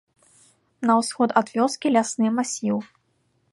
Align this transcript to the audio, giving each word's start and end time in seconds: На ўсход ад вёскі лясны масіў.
На 0.89 0.93
ўсход 1.01 1.29
ад 1.43 1.47
вёскі 1.59 1.93
лясны 1.99 2.27
масіў. 2.41 2.77